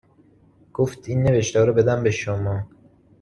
گفت 0.73 1.09
این 1.09 1.23
نوشته 1.23 1.59
ها 1.59 1.65
رو 1.65 1.73
بدم 1.73 2.03
به 2.03 2.11
شما 2.11 2.67